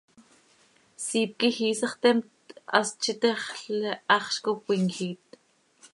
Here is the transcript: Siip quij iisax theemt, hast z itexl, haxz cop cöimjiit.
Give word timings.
Siip 1.05 1.31
quij 1.39 1.57
iisax 1.67 1.93
theemt, 2.01 2.27
hast 2.73 2.97
z 3.03 3.07
itexl, 3.13 3.79
haxz 4.13 4.37
cop 4.43 4.59
cöimjiit. 4.65 5.27